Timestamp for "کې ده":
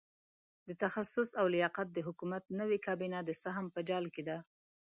4.13-4.37